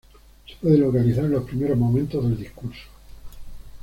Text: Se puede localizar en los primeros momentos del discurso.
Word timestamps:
Se 0.47 0.55
puede 0.55 0.79
localizar 0.79 1.25
en 1.25 1.33
los 1.33 1.43
primeros 1.43 1.77
momentos 1.77 2.23
del 2.23 2.35
discurso. 2.35 2.87